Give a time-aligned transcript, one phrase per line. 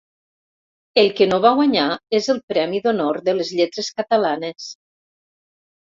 [1.01, 1.85] El que no va guanyar
[2.21, 4.77] és el Premi d'Honor de les Lletres Catalanes!